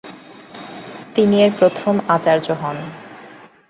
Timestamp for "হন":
2.61-2.77